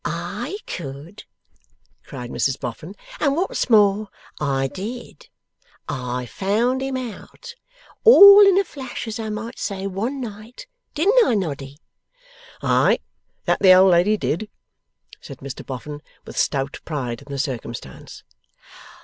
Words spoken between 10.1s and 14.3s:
night. Didn't I, Noddy?' 'Ay! That the old lady